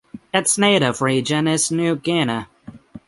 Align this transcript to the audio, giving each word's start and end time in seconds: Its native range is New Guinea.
Its 0.33 0.57
native 0.57 0.99
range 1.03 1.31
is 1.31 1.69
New 1.69 1.95
Guinea. 1.95 2.45